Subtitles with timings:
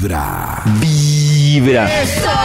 [0.00, 0.62] Vibra.
[0.80, 1.86] Vibra.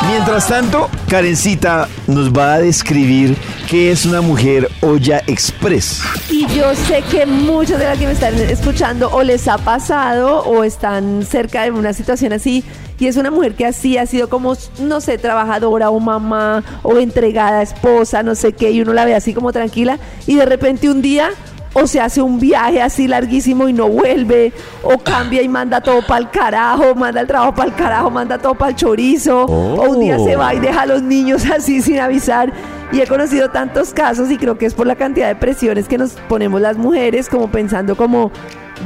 [0.09, 3.37] Mientras tanto, Karencita nos va a describir
[3.69, 6.01] qué es una mujer olla express.
[6.29, 10.43] Y yo sé que muchos de las que me están escuchando o les ha pasado
[10.43, 12.65] o están cerca de una situación así.
[12.99, 16.97] Y es una mujer que así ha sido como, no sé, trabajadora o mamá o
[16.97, 19.97] entregada, esposa, no sé qué, y uno la ve así como tranquila.
[20.27, 21.31] Y de repente un día
[21.77, 26.01] o se hace un viaje así larguísimo y no vuelve, o cambia y manda todo
[26.01, 29.89] para el carajo, manda el trabajo para el carajo, manda todo para el chorizo, o
[29.89, 32.53] un día se va y deja a los niños así sin avisar.
[32.93, 35.97] Y he conocido tantos casos y creo que es por la cantidad de presiones que
[35.97, 38.31] nos ponemos las mujeres, como pensando como,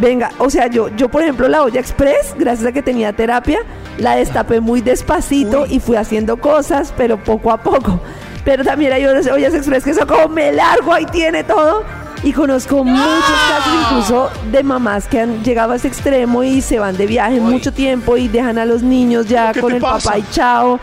[0.01, 3.59] venga, o sea, yo, yo por ejemplo la olla express, gracias a que tenía terapia,
[3.99, 7.99] la destapé muy despacito y fui haciendo cosas, pero poco a poco.
[8.43, 11.83] Pero también hay ollas express que son como me largo, ahí tiene todo
[12.23, 16.79] y conozco muchos casos incluso de mamás que han llegado a ese extremo y se
[16.79, 20.25] van de viaje mucho tiempo y dejan a los niños ya con el papá y
[20.31, 20.79] chao.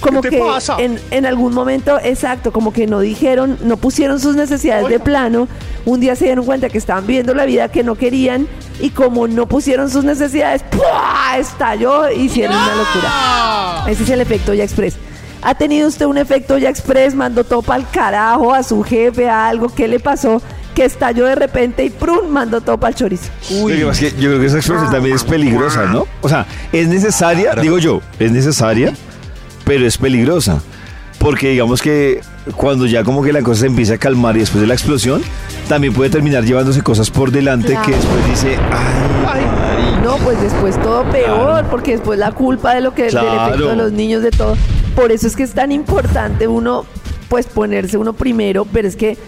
[0.00, 0.42] Como que
[0.78, 5.46] En, en algún momento, exacto, como que no dijeron, no pusieron sus necesidades de plano.
[5.84, 8.48] Un día se dieron cuenta que estaban viviendo la vida que no querían
[8.80, 11.36] y como no pusieron sus necesidades, ¡pua!
[11.38, 13.84] estalló y hicieron una locura.
[13.88, 14.96] Ese es el efecto ya express.
[15.42, 17.14] ¿Ha tenido usted un efecto ya express?
[17.14, 19.68] Mandó todo para el carajo a su jefe, a algo.
[19.68, 20.40] ¿Qué le pasó?
[20.80, 22.30] Que estalló de repente y ¡prum!
[22.30, 23.30] mandó todo para el chorizo.
[23.50, 23.80] Uy.
[23.80, 26.06] yo creo que esa expresión también es peligrosa, ¿no?
[26.22, 28.94] O sea, es necesaria, digo yo, es necesaria,
[29.66, 30.62] pero es peligrosa.
[31.18, 32.22] Porque digamos que
[32.56, 35.20] cuando ya como que la cosa se empieza a calmar y después de la explosión,
[35.68, 38.56] también puede terminar llevándose cosas por delante que después dice,
[39.26, 39.42] ay,
[40.02, 43.76] No, pues después todo peor, porque después la culpa de lo que del efecto de
[43.76, 44.56] los niños, de todo.
[44.96, 46.86] Por eso es que es tan importante uno,
[47.28, 49.18] pues ponerse uno primero, pero es que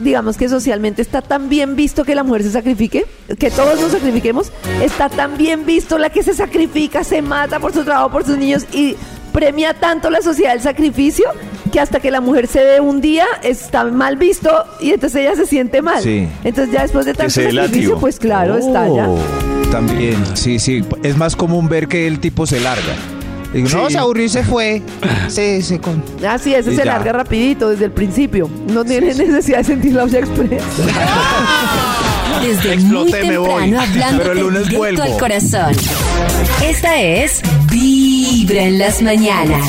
[0.00, 3.06] digamos que socialmente está tan bien visto que la mujer se sacrifique,
[3.38, 7.72] que todos nos sacrifiquemos, está tan bien visto la que se sacrifica, se mata por
[7.72, 8.96] su trabajo, por sus niños y
[9.32, 11.26] premia tanto la sociedad el sacrificio
[11.70, 14.50] que hasta que la mujer se ve un día está mal visto
[14.80, 16.04] y entonces ella se siente mal.
[16.04, 19.08] Entonces ya después de tanto sacrificio, pues claro, está ya.
[19.08, 19.18] Oh.
[19.70, 20.82] También, sí, sí.
[21.04, 23.19] Es más común ver que el tipo se larga
[23.54, 24.82] no, se aburrió y se fue.
[25.28, 26.02] Sí, se con...
[26.26, 28.50] Ah, sí, ese se larga rapidito desde el principio.
[28.66, 30.62] No tiene necesidad de sentir la olla express.
[32.42, 35.02] Desde muy temprano hablando Pero el lunes vuelvo.
[35.02, 35.72] al corazón.
[36.64, 39.66] Esta es Vibra en las mañanas.